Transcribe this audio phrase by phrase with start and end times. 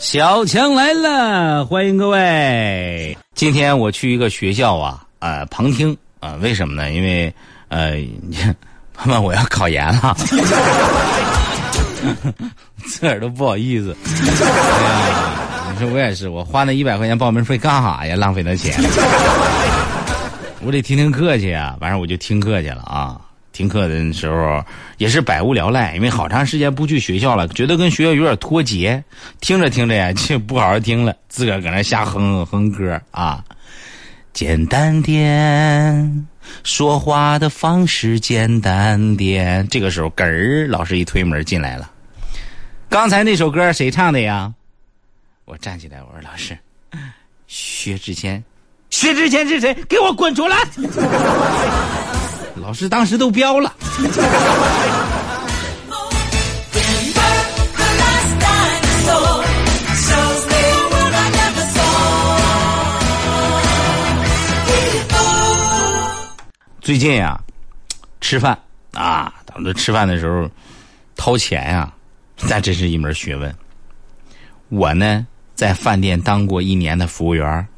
[0.00, 3.16] 小强来了，欢迎各位。
[3.34, 6.90] 今天我去一个学校啊，呃，旁听啊、为什么呢？
[6.92, 7.32] 因为
[7.68, 7.96] 呃，
[8.96, 10.16] 妈妈我要考研了，
[12.86, 13.96] 自个儿都不好意思。
[15.72, 18.14] 你说我也是，我花那一百块钱报名费干啥呀？
[18.16, 18.74] 浪费那钱。
[20.64, 23.20] 我得听听课去啊，完事我就听课去了啊。
[23.58, 24.64] 听课的时候
[24.98, 29.02] 也是百无聊赖，因为好长时间不去学校了，觉得跟学校有点脱节。
[29.40, 33.44] 听着听着呀，就不好好听了，自个儿搁那瞎哼哼歌啊。
[34.32, 36.28] 简单点，
[36.62, 39.66] 说话的方式简单点。
[39.66, 41.90] 这个时候，咯儿，老师一推门进来了。
[42.88, 44.54] 刚才那首歌谁唱的呀？
[45.46, 46.56] 我站起来，我说老师，
[47.48, 48.40] 薛之谦。
[48.90, 49.74] 薛之谦是谁？
[49.88, 50.56] 给我滚出来！
[52.60, 53.74] 老师当时都飙了。
[66.80, 67.38] 最近呀、
[68.20, 68.58] 吃饭
[68.94, 70.50] 啊，咱们吃饭的时候
[71.16, 71.92] 掏钱呀、
[72.48, 73.54] 那真是一门学问。
[74.70, 77.68] 我呢，在饭店当过一年的服务员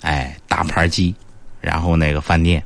[0.00, 1.14] 哎，大盘鸡，
[1.60, 2.60] 然后那个饭店，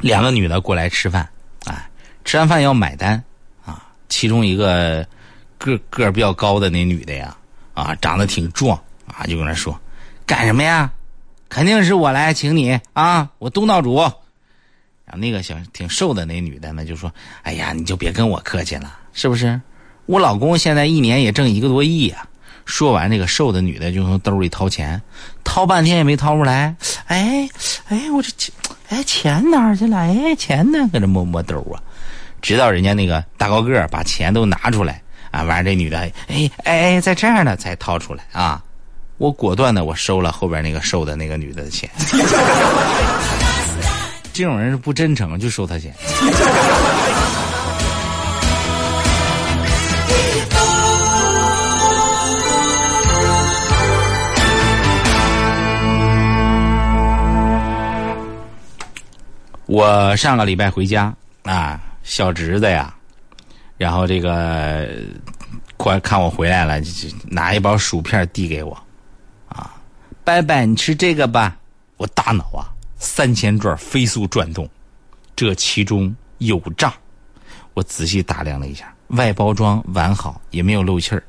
[0.00, 1.28] 两个女的过来吃饭，
[1.66, 1.88] 哎，
[2.24, 3.22] 吃完饭要买单
[3.64, 5.06] 啊，其中一个
[5.58, 7.36] 个个比较高的那女的呀，
[7.74, 9.78] 啊，长得挺壮啊，就跟那说，
[10.26, 10.90] 干什么呀？
[11.48, 13.96] 肯定是我来请你啊，我东道主。
[15.04, 19.60] 然后那个小挺瘦的那女的呢，就说：“哎呀，你就别跟我客气了，是不是？
[20.06, 22.24] 我老公现在一年也挣一个多亿呀、
[22.64, 25.02] 说完，这个瘦的女的就从兜里掏钱，
[25.42, 26.76] 掏半天也没掏出来。
[27.06, 27.48] 哎，
[27.88, 28.54] 哎，我这钱，
[28.90, 29.96] 哎，钱哪儿去了？
[29.96, 30.78] 哎，钱呢？
[30.92, 31.80] 搁这摸摸兜啊，
[32.42, 38.62] 直到人家那个大高个把钱都拿出来啊，完了这女的，哎哎哎，在这儿呢，才掏出来啊。
[39.18, 41.88] 我果断的我收了后边那个瘦的那个女的的钱。
[44.32, 45.94] 这种人是不真诚，就收他钱。
[59.70, 61.14] 我上个礼拜回家
[61.44, 62.92] 啊，小侄子呀，
[63.78, 64.88] 然后这个
[65.76, 68.76] 快看我回来了，就拿一包薯片递给我，
[69.48, 69.70] 啊，
[70.24, 71.56] 伯伯，你吃这个吧。
[71.98, 72.66] 我大脑啊，
[72.98, 74.68] 三千转飞速转动，
[75.36, 76.92] 这其中有诈。
[77.74, 81.22] 我仔细打量了一下，外包装完好，也没有漏气儿，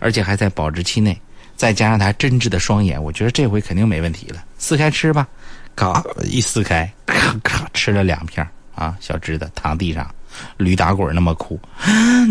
[0.00, 1.18] 而且还在保质期内，
[1.56, 4.44] 再加上他真挚的双眼，我觉得这回肯定没问题了。
[4.58, 5.26] 撕开吃吧，
[5.76, 10.10] 嘎一撕开，咔咔吃了两片啊，小侄子躺地上，
[10.56, 11.60] 驴打滚那么哭，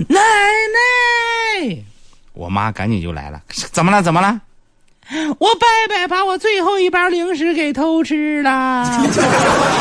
[0.09, 0.19] 奶
[1.69, 1.77] 奶！
[2.33, 3.39] 我妈赶紧就来了，
[3.71, 4.01] 怎么了？
[4.01, 4.41] 怎么了？
[5.37, 8.83] 我伯伯把我最后一包零食给偷吃了。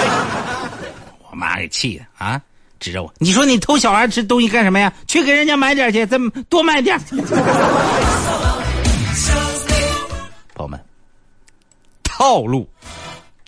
[1.30, 2.38] 我妈给气的啊，
[2.78, 4.92] 指着我，你说你偷小孩吃东西干什么呀？
[5.06, 6.18] 去给人家买点去，再
[6.50, 7.00] 多买点。
[10.54, 10.78] 朋友们，
[12.02, 12.68] 套路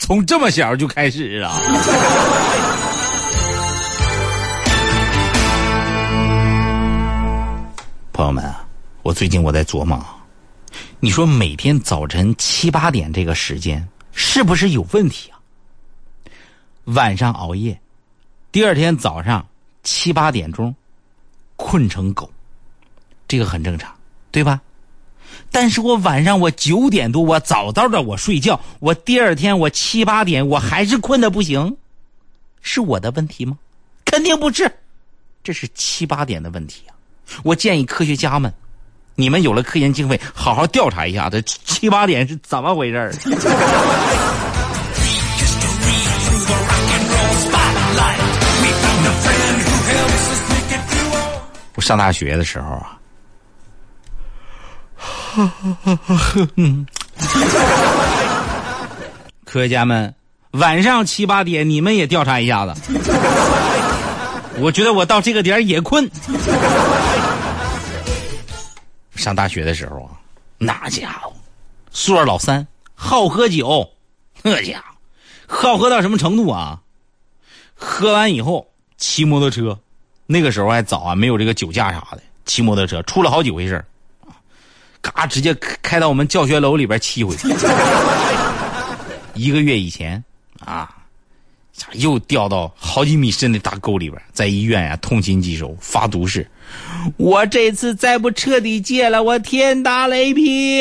[0.06, 1.58] 从这么小就开始啊！
[8.12, 8.64] 朋友们啊，
[9.02, 10.24] 我最近我在琢磨啊，
[11.00, 15.42] 你说每天早晨七八点这个时间是不是有问题啊？
[16.84, 17.76] 晚上熬夜，
[18.52, 19.44] 第二天早上
[19.82, 20.72] 七八点钟
[21.56, 22.30] 困成狗，
[23.26, 23.92] 这个很正常，
[24.30, 24.60] 对吧？
[25.50, 31.76] 但是我晚上我九点多我早早的我睡觉，我第二天我七八点我还是困的不行，
[32.60, 33.56] 是我的问题吗？
[34.04, 34.70] 肯定不是，
[35.42, 36.94] 这是七八点的问题啊！
[37.42, 38.52] 我建议科学家们，
[39.14, 43.12] 你们有了科研经费，好好调查一下这七八点是怎么回事儿。
[51.74, 52.98] 我上大学的时候啊，
[59.44, 60.14] 科学家们，
[60.52, 62.74] 晚上七八点你们也调查一下子。
[64.58, 66.10] 我觉得我到这个点也困。
[69.14, 70.12] 上大学的时候啊，
[70.58, 71.32] 那家伙，
[71.90, 73.90] 宿舍老三好喝酒，
[74.42, 74.84] 那家伙
[75.46, 76.80] 好喝到什么程度啊？
[77.74, 78.66] 喝完以后
[78.96, 79.78] 骑摩托车，
[80.26, 83.84] 那个时候还早啊，没有这个酒驾啥的，骑摩托车出了好几回事儿，
[85.12, 87.48] 嘎直接开到我们教学楼里边儿回去。
[89.34, 90.22] 一个月以前
[90.60, 90.88] 啊
[91.72, 96.48] 咋又掉到好几米深的大沟里边儿在医院呀痛心疾首发毒誓。
[97.16, 100.80] 我这次再不彻底戒了我天打雷劈。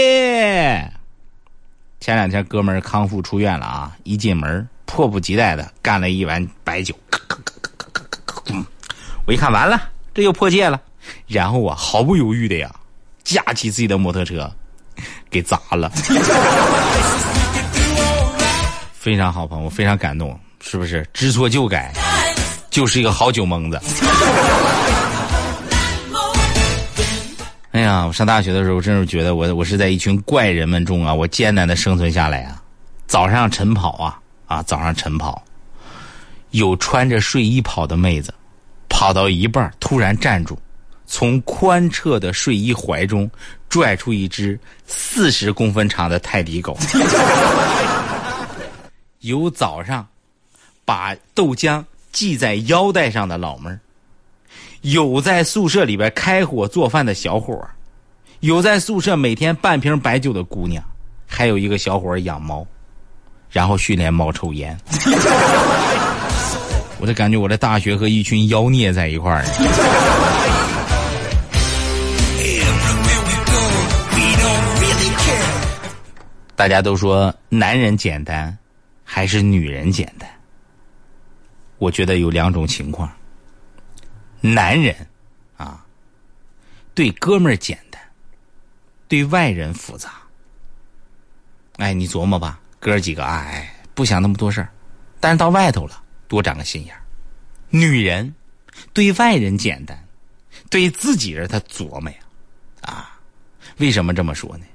[2.00, 6.94] 前两天哥们儿康复出院了啊一进门迫不及待的干了一碗白酒
[9.26, 10.80] 我一看完了这又破戒了
[11.28, 12.74] 然后我毫不犹豫的呀
[13.26, 14.50] 架起自己的摩托车，
[15.30, 15.92] 给砸了。
[18.94, 21.06] 非常好，朋友，非常感动，是不是？
[21.14, 21.92] 知错就改，
[22.70, 23.82] 就是一个好酒蒙子。
[27.72, 32.62] 哎呀，我上大学的时候，真是觉得我我是在一群怪人们中啊，我艰难的生存下来啊。
[33.06, 34.18] 早上晨跑啊
[34.48, 35.44] 啊，早上晨跑，
[36.52, 38.34] 有穿着睡衣跑的妹子，
[38.88, 40.58] 跑到一半突然站住，
[41.16, 43.32] 从宽敞的睡衣怀中
[43.70, 46.78] 拽出一只四十公分长的泰迪狗。
[49.24, 50.06] 有早上
[50.84, 51.82] 把豆浆
[52.12, 53.80] 系在腰带上的老妹儿，
[54.82, 57.70] 有在宿舍里边开火做饭的小伙儿，
[58.42, 60.84] 有在宿舍每天半瓶白酒的姑娘，
[61.26, 62.68] 还有一个小伙儿养猫，
[63.50, 64.78] 然后训练猫抽烟。
[67.00, 70.35] 我就感觉我的大学和一群妖孽在一块儿呢。
[76.56, 78.58] 大家都说男人简单，
[79.04, 80.30] 还是女人简单？
[81.78, 83.12] 我觉得有两种情况。
[84.40, 84.96] 男人
[85.58, 85.86] 啊，
[86.94, 88.02] 对哥们儿简单，
[89.08, 90.14] 对外人复杂。
[91.78, 94.70] 哎，你琢磨吧，哥儿几个哎，不想那么多事儿，
[95.20, 97.02] 但是到外头了，多长个心眼儿。
[97.70, 98.34] 女人
[98.94, 100.02] 对外人简单，
[100.70, 102.18] 对自己人她琢磨呀，
[102.82, 103.20] 啊，
[103.78, 104.66] 为什么这么说呢？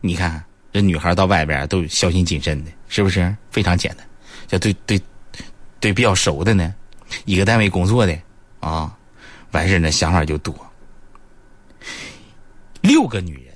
[0.00, 3.34] 你看这女孩到外边都小心谨慎的，是不是？
[3.50, 4.06] 非常简单，
[4.48, 5.00] 就对对
[5.78, 6.74] 对比较熟的呢，
[7.26, 8.16] 一个单位工作的
[8.60, 8.90] 啊，
[9.50, 10.54] 完事呢想法就多。
[12.80, 13.54] 六个女人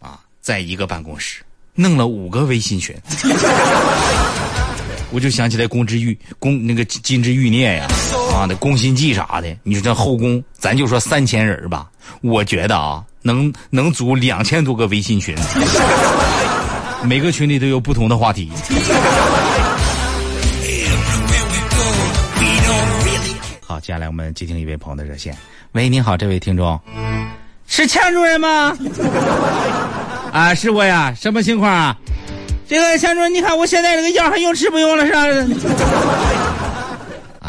[0.00, 1.42] 啊，在一个办公室
[1.74, 2.96] 弄了五个微信群，
[5.12, 7.86] 我就想起来宫之玉宫那个金枝玉孽呀，
[8.34, 11.88] 啊，那宫心计啥的，你说这后宫，咱就说三千人吧，
[12.22, 15.34] 我觉得啊，能能组两千多个微信群，
[17.02, 18.50] 每个群里都有不同的话题。
[23.64, 25.36] 好，接下来我们接听一位朋友的热线。
[25.72, 26.80] 喂，你好，这位听众，
[27.66, 28.76] 是钱主任吗？
[30.32, 31.96] 啊，是我呀，什么情况啊？
[32.68, 35.20] 这个钱主任，你看我现在这个药还用吃不用了是吧？
[35.20, 35.26] 啊，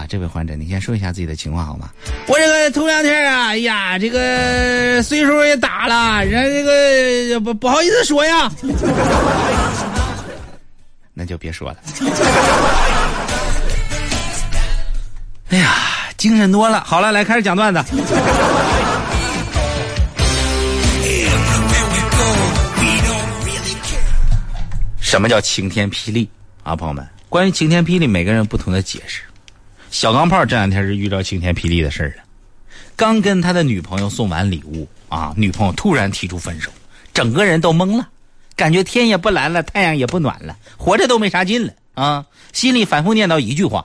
[0.08, 1.90] 这位患者，你先说一下自己的情况好吗？
[2.28, 8.50] 我这个头两天啊，哎呀，这个岁数也大了，人这个不不好意思说呀。
[11.14, 11.78] 那就别说了。
[15.50, 15.76] 哎呀，
[16.18, 16.84] 精神多了。
[16.86, 17.84] 好了，来开始讲段子。
[25.00, 26.30] 什么叫晴天霹雳
[26.64, 27.08] 啊，朋友们？
[27.30, 29.22] 关于晴天霹雳，每个人不同的解释。
[29.90, 32.24] 小钢炮这两天是遇到晴天霹雳的事儿了，
[32.96, 36.70] 刚跟他的女朋友送完礼物啊，女朋友突然提出分手，
[37.14, 38.08] 整个人都懵了，
[38.56, 43.84] 感觉天也不蓝了，太阳也不暖了，活着都没啥劲了啊， 心里反复念叨一句话：“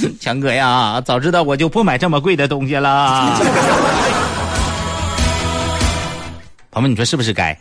[0.20, 3.40] 强哥呀，早知道我就不买这么贵的东西了。
[6.70, 7.58] ”朋友们，你说是不是该？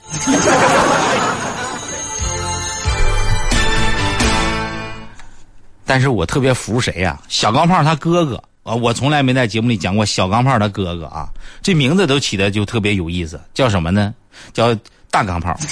[5.88, 11.30] 但是我特别服谁呀、小钢炮他哥哥啊，我从来没在节目里讲过小钢炮他哥哥啊，
[11.64, 14.14] 这名字都起的就特别有意思，叫什么呢？
[14.54, 14.76] 叫
[15.10, 15.58] 大钢炮，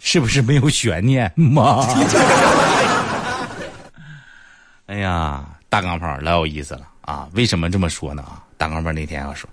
[0.00, 1.86] 是不是没有悬念吗？
[4.86, 7.28] 哎呀，大钢炮老有意思了啊！
[7.32, 8.22] 为什么这么说呢？
[8.22, 9.48] 啊，大钢炮那天要说，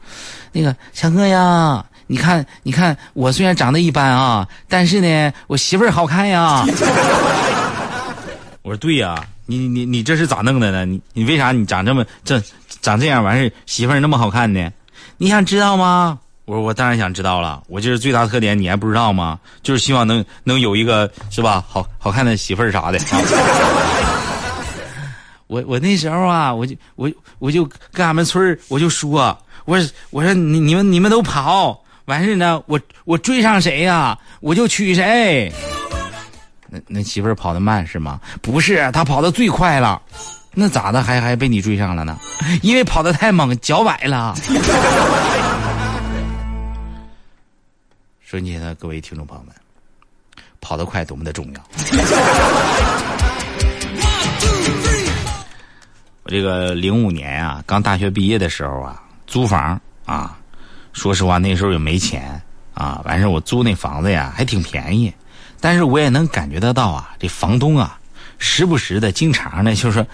[0.51, 6.65] 那个强哥呀，你看，你看，我虽然长得一般啊，但是呢，我媳妇儿好看呀。
[8.65, 10.85] 我说对呀、你你你这是咋弄的呢？
[10.85, 12.41] 你你为啥你长这么这
[12.81, 14.71] 长这样完事媳妇儿那么好看呢？
[15.17, 16.17] 你想知道吗？
[16.45, 17.61] 我说我当然想知道了。
[17.67, 19.39] 我就是最大特点，你还不知道吗？
[19.61, 22.97] 就是希望能能有一个是吧好好看的媳妇儿啥的。
[25.45, 27.07] 我我那时候啊，我就我
[27.37, 35.53] 我就跟俺们村儿我就说，我说我说你你们你们都跑完事呢，我我追上谁呀、我就娶谁。
[36.87, 38.19] 那媳妇儿跑得慢是吗？
[38.41, 40.01] 不是，她跑得最快了。
[40.53, 42.17] 那咋的还还被你追上了呢？
[42.63, 44.33] 因为跑得太猛，脚崴了。
[48.23, 49.53] 说你的各位听众朋友们，
[50.61, 51.61] 跑得快多么的重要。
[56.23, 60.37] 我这个零五年啊，刚大学毕业的时候啊，租房啊，
[60.91, 62.41] 说实话那时候也没钱
[62.73, 65.13] 啊，完事我租那房子呀还挺便宜，
[65.65, 67.97] 但是我也能感觉得到啊，这房东啊，
[68.37, 70.05] 时不时的经常呢就是说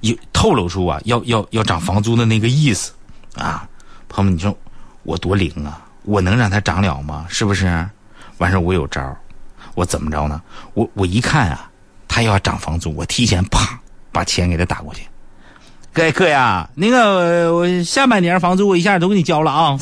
[0.00, 2.92] 有透露出啊要要要涨房租的那个意思
[3.34, 3.68] 啊，
[4.08, 4.56] 朋友们，你说
[5.02, 7.26] 我多灵啊，我能让他涨了吗？
[7.28, 7.86] 是不是？
[8.38, 9.14] 完事我有招
[9.74, 10.40] 我怎么着呢？
[10.72, 11.70] 我我一看啊，
[12.08, 13.78] 他要涨房租，我提前啪
[14.10, 15.02] 把钱给他打过去。
[15.92, 19.78] 哥哥呀，那个我下半年房租我一下都给你交了啊！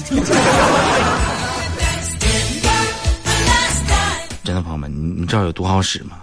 [4.45, 6.19] 真的朋友们，你你知道有多好使吗？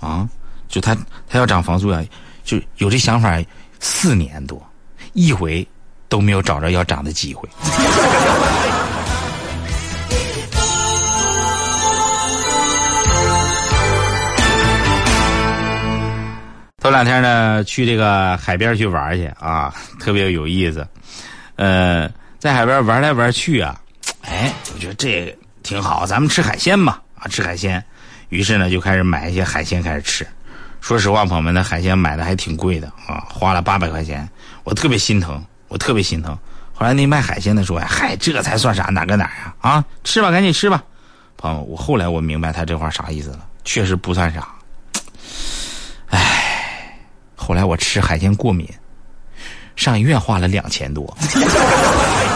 [0.00, 0.28] 啊，
[0.68, 0.92] 就他
[1.28, 2.04] 他要涨房租呀，
[2.42, 3.40] 就有这想法
[3.78, 4.60] 四年多，
[5.12, 5.66] 一回
[6.08, 7.48] 都没有找着要涨的机会。
[16.78, 20.84] 头两天呢，去这个海边去玩去啊，特别有意思。
[21.54, 22.10] 呃，
[22.40, 23.80] 在海边玩来玩去啊，
[24.22, 27.82] 哎，我觉得这挺好，咱们吃海鲜吧，啊，吃海鲜。
[28.30, 30.26] 于是呢，就开始买一些海鲜开始吃。
[30.80, 34.28] 说实话，朋友们，那海鲜买的还挺贵的啊，花了八百块钱，
[34.64, 36.36] 我特别心疼，我特别心疼。
[36.72, 38.84] 后来那卖海鲜的说：“嗨，这才算啥？
[38.84, 39.70] 哪个哪儿啊？
[39.72, 40.82] 啊，吃吧，赶紧吃吧。”
[41.36, 44.48] 朋友，我后来我明白他这话啥意思了，确实不算啥。
[46.08, 46.98] 唉
[47.36, 48.66] 后来我吃海鲜过敏，
[49.76, 51.16] 上医院花了两千多。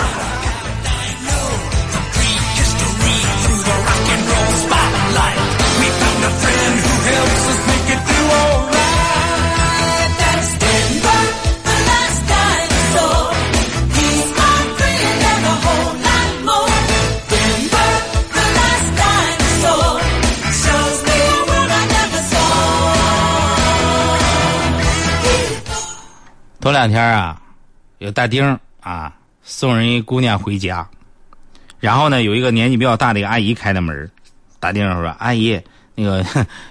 [26.85, 27.41] 两天啊，
[27.97, 29.11] 有大丁啊
[29.43, 30.87] 送人一姑娘回家，
[31.81, 34.11] 然后呢，有一个年纪比较大的一个阿姨开的门
[34.61, 35.59] 大丁说：“阿姨，
[35.95, 36.23] 那个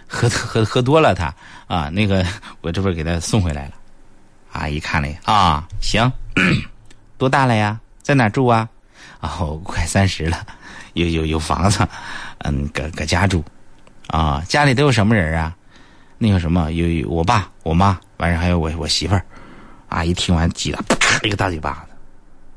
[0.08, 1.34] 喝喝喝多了他
[1.66, 2.24] 啊，那个
[2.62, 3.72] 我这不是给他送回来了。”
[4.54, 6.12] 阿姨看了啊，行，
[7.18, 7.80] 多大了呀？
[8.04, 8.70] 在哪住啊？
[9.20, 10.46] 啊，我，快三十了，
[10.94, 11.80] 有有有房子，
[12.46, 13.44] 嗯，搁搁家住，
[14.10, 15.56] 啊，家里都有什么人啊？
[16.20, 19.26] 那个什么，有有我爸、我妈，完事还有我我媳妇儿。
[19.94, 21.94] 阿姨听完急了，啪一个大嘴巴子！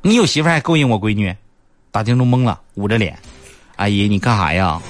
[0.01, 1.37] 你有媳妇还勾引我闺女？
[1.91, 3.15] 大丁都懵了，捂着脸。
[3.77, 4.81] 阿姨，你干啥呀？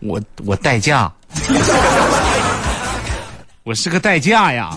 [0.00, 1.12] 我我代驾，
[3.62, 4.74] 我是个代驾呀！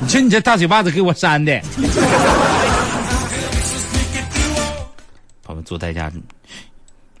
[0.00, 1.62] 你说你这大嘴巴子给我扇的！
[5.44, 6.10] 他们做代驾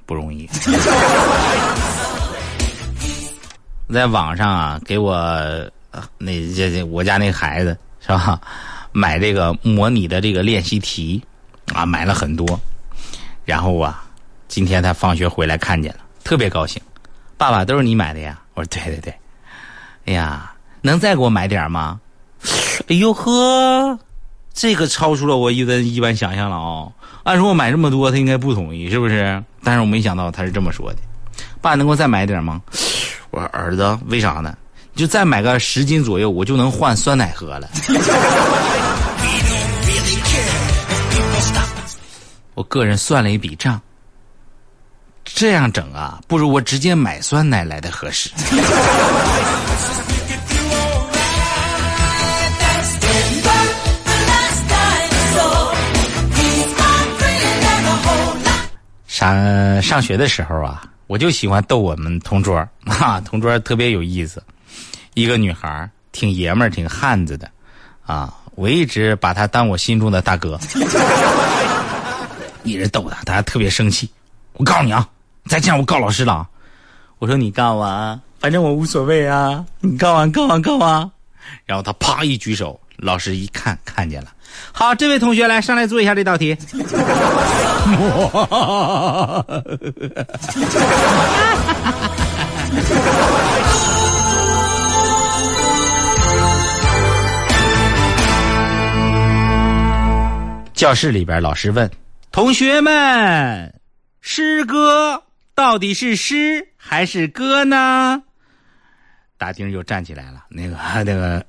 [0.04, 0.50] 不容易。
[3.92, 5.14] 在网上啊，给我
[6.18, 7.78] 那这这我家那孩子。
[8.02, 8.38] 是吧？
[8.92, 11.22] 买这个模拟的这个练习题，
[11.72, 12.60] 啊，买了很多。
[13.44, 14.04] 然后啊，
[14.48, 16.82] 今天他放学回来看见了，特别高兴。
[17.38, 18.38] 爸爸，都是你买的呀？
[18.54, 19.14] 我说对对对。
[20.04, 22.00] 哎呀，能再给我买点吗？
[22.88, 23.98] 哎呦呵，
[24.52, 26.88] 这个超出了我一般一般想象了啊！
[27.22, 29.42] 按说我买这么多，他应该不同意，是不是？
[29.62, 30.98] 但是我没想到他是这么说的。
[31.60, 32.60] 爸，能给我再买点吗？
[33.30, 34.54] 我说儿子，为啥呢？
[34.94, 37.68] 就再买个十斤左右，我就能换酸奶喝了。
[42.54, 43.80] 我个人算了一笔账，
[45.24, 48.30] 这样整啊，不如我直接买酸奶来的合适。
[59.06, 64.42] 上上学的时候啊，我就喜欢逗我们同桌，哈，同桌特别有意思。
[65.14, 67.50] 一个女孩挺爷们儿，挺汉子的，
[68.06, 70.58] 啊，我一直把她当我心中的大哥，
[72.64, 74.10] 一直逗她，她还特别生气。
[74.54, 75.06] 我告诉你啊，
[75.46, 76.46] 再这样我告老师了！
[77.18, 81.10] 我说你告啊，反正我无所谓啊，你告啊告啊告啊！
[81.66, 84.28] 然后她啪一举手，老师一看看见了，
[84.72, 86.56] 好，这位同学来上来做一下这道题。
[100.82, 101.88] 教室里边，老师问
[102.32, 103.72] 同学们
[104.20, 105.22] ：“诗歌
[105.54, 108.20] 到底是诗还是歌呢？”
[109.38, 111.46] 大丁又站起来了，那个 那个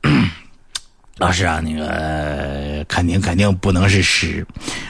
[1.17, 4.45] 老师啊，那个肯定肯定不能是诗，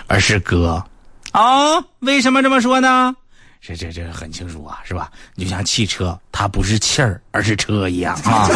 [0.07, 0.83] 而是歌。
[1.31, 3.15] 哦，为什么这么说呢？
[3.62, 5.09] 这这这很清楚啊，是吧？
[5.35, 8.50] 你就像汽车，它不是气儿，而是车一样啊。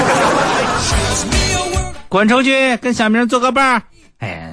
[2.09, 3.81] 滚出去，跟小明做个伴儿。
[4.19, 4.46] 哎，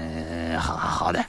[1.05, 1.23] 好的。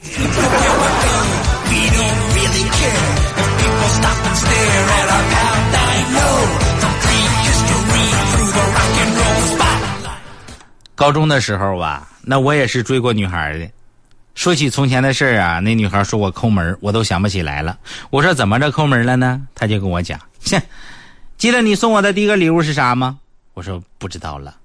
[10.96, 13.70] 高中的时候吧，那我也是追过女孩的。
[14.34, 17.78] 说起从前的事儿啊，那女孩说我抠门，我都想不起来了。
[18.12, 19.42] 我说怎么着抠门了呢？
[19.54, 20.18] 她就跟我讲，
[20.50, 20.62] 哼，
[21.38, 23.18] 记得你送我的第一个礼物是啥吗？
[23.54, 24.56] 我说不知道了，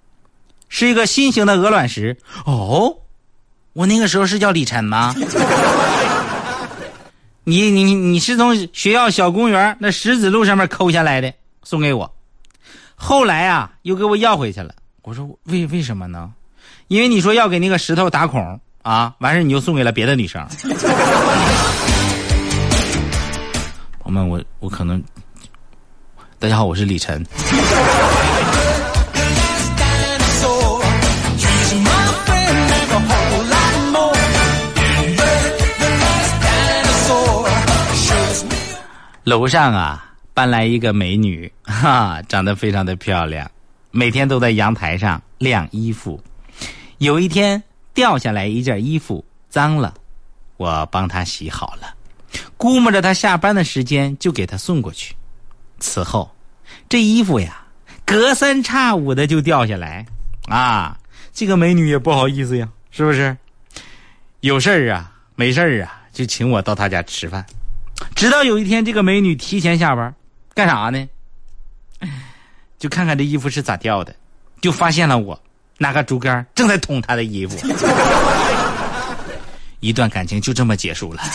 [0.69, 2.17] 是一个新型的鹅卵石。
[2.45, 2.97] 哦，
[3.81, 5.15] 我那个时候是叫李晨吗？
[7.45, 11.33] 你你你是从学校小公园那石子路上面抠下来的，
[11.63, 12.15] 送给我。
[12.95, 14.75] 后来啊，又给我要回去了。
[15.01, 16.31] 我说为为什么呢？
[16.89, 20.47] 因为你说要给那个石头打孔啊，完事你就送给了别的女生。
[24.01, 25.03] 朋友们，我我可能，
[26.39, 27.25] 大家好，我是李晨。
[39.25, 43.51] 楼上啊搬来一个美女， 哈，长得非常的漂亮，
[43.91, 46.21] 每天都在阳台上晾衣服。
[46.99, 47.63] 有一天
[47.93, 49.93] 掉下来一件衣服，脏了，
[50.57, 51.95] 我帮她洗好了，
[52.57, 55.15] 估摸着她下班的时间就给她送过去。
[55.79, 56.35] 此后，
[56.89, 57.63] 这衣服呀，
[58.07, 60.07] 隔三差五的就掉下来，
[60.49, 60.99] 啊，
[61.33, 63.37] 这个美女也不好意思呀，是不是？
[64.41, 67.45] 有事儿啊，没事儿啊，就请我到她家吃饭。
[68.21, 70.15] 直到有一天，这个美女提前下班，
[70.53, 71.09] 干啥呢？
[72.79, 74.15] 就看看这衣服是咋掉的，
[74.61, 75.41] 就发现了我
[75.79, 77.57] 拿个竹竿正在捅她的衣服，
[79.81, 81.23] 一段感情就这么结束了。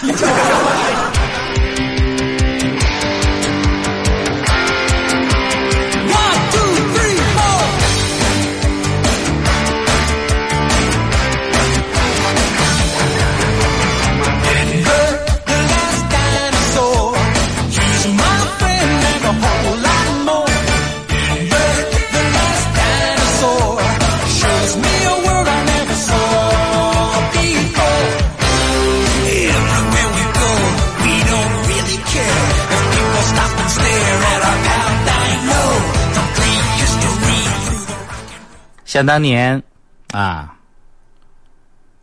[38.96, 39.62] 想当年，
[40.14, 40.58] 啊，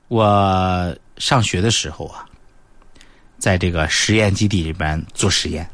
[0.08, 2.26] 我上学的时候啊，
[3.38, 5.66] 在这个实验基地里边做实验，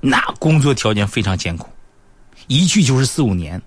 [0.00, 1.68] 那工作条件非常艰苦，
[2.46, 3.60] 一去就是四五年。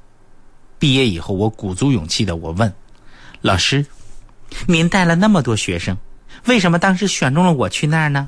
[0.80, 2.74] 毕业以后，我鼓足勇气的我问
[3.42, 3.86] 老师
[4.68, 5.96] ：“您带了那么多学生，
[6.46, 8.28] 为什么当时选中了我去那儿呢？”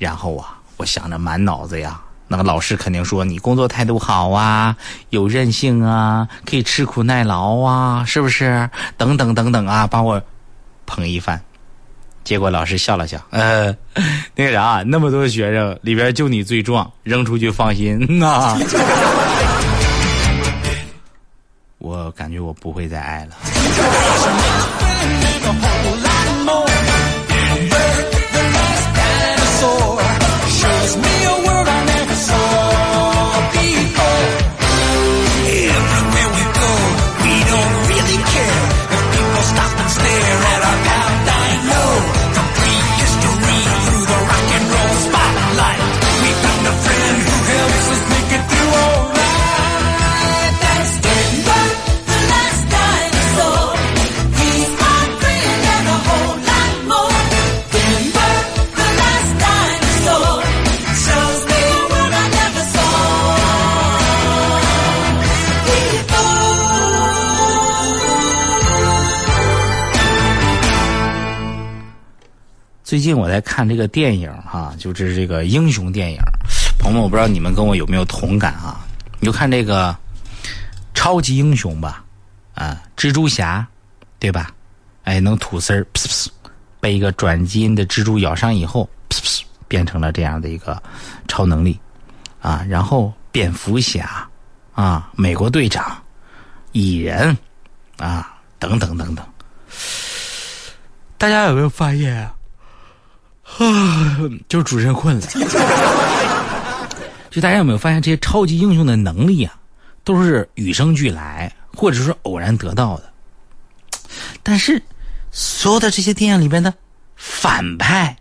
[0.00, 4.74] 然后啊，我想着满脑子呀，那个老师肯定说你工作态度好啊，
[5.10, 8.70] 有韧性啊，可以吃苦耐劳啊，是不是？
[8.96, 10.18] 等等等等啊，把我
[10.86, 11.38] 捧一番。
[12.24, 13.76] 结果老师笑了笑，呃，
[14.34, 18.56] 那个啥，那么多学生里边就你最壮，扔出去放心呐。
[21.76, 23.32] 我感觉我不会再爱了。
[72.92, 76.18] 最近我在看这个电影哈、就是这个英雄电影。
[76.78, 78.84] 朋友们，我不知道你们跟我有没有同感啊？
[79.18, 79.96] 你就看这个
[80.92, 82.04] 超级英雄吧，
[82.52, 83.66] 啊，蜘蛛侠，
[84.18, 84.50] 对吧？
[85.04, 86.28] 哎，能吐丝儿，噗噗，
[86.80, 90.78] 被一个转基因的蜘蛛咬伤以后，噗噗，变成了这样的一个
[91.26, 91.80] 超能力，
[92.42, 94.28] 啊，然后蝙蝠侠，
[94.74, 95.96] 啊，美国队长，
[96.72, 97.34] 蚁人，
[97.96, 99.26] 啊，等等等等。
[101.16, 102.34] 大家有没有发现啊？
[103.58, 105.26] 啊， 就是主持人困了。
[107.30, 109.54] 就大家有没有发现，这些超级英雄的能力啊，
[110.04, 113.10] 都是与生俱来，或者说偶然得到的。
[114.42, 114.82] 但是，
[115.30, 116.72] 所有的这些电影里边的
[117.16, 118.14] 反派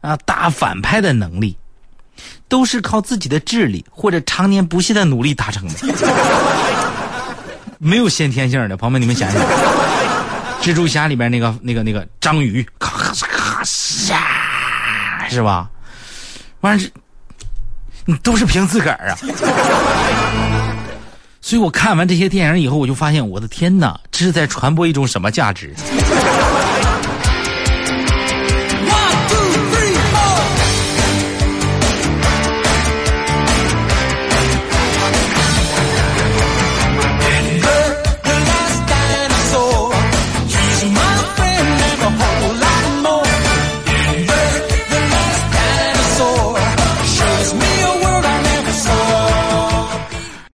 [0.00, 1.56] 啊，大反派的能力，
[2.48, 5.74] 都是靠自己的智力或者常年不懈的努力达成的，
[7.78, 8.76] 没有先天性的。
[8.76, 9.40] 朋友们，你们想想。
[10.60, 13.62] 蜘蛛侠里边那个那个那个章鱼，咔嚓咔
[15.28, 15.70] 是吧？
[16.60, 16.90] 完事，
[18.04, 19.18] 你都是凭自个儿啊。
[21.40, 25.74] 所以我看完这些电影以后，我就发现，我的天哪，这是在传播一种什么价值？